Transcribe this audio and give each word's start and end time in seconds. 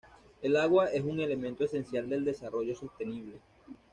El 0.41 0.57
agua 0.57 0.87
es 0.87 1.03
un 1.05 1.19
elemento 1.19 1.63
esencial 1.63 2.09
del 2.09 2.25
desarrollo 2.25 2.75
sostenible. 2.75 3.37